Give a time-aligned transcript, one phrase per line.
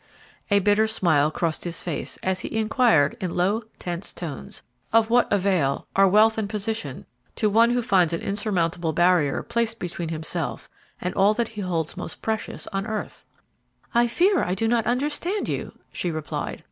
[0.49, 5.31] A bitter smile crossed his face, as he inquired in low, tense tones, "Of what
[5.31, 10.67] avail are wealth and position to one who finds an insurmountable barrier placed between himself
[10.99, 13.25] and all that he holds most precious on earth?"
[13.93, 16.59] "I fear I do not understand you," she replied.